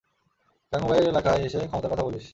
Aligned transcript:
গাঙুবাইয়ের 0.73 1.09
এলাকায় 1.11 1.41
এসে 1.47 1.59
ক্ষমতার 1.61 1.91
কথা 1.91 2.05
বলিস! 2.07 2.25